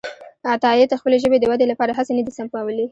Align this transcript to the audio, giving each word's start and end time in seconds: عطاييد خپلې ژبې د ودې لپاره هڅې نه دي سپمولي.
عطاييد 0.53 0.89
خپلې 0.99 1.17
ژبې 1.23 1.37
د 1.39 1.45
ودې 1.51 1.65
لپاره 1.71 1.91
هڅې 1.97 2.13
نه 2.17 2.23
دي 2.25 2.31
سپمولي. 2.37 2.79